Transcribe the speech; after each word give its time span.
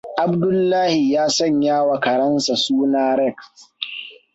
Abdullahi 0.25 1.11
ya 1.13 1.25
sanyawa 1.29 1.95
karensa 2.03 2.55
suna 2.55 3.15
Rex. 3.17 3.35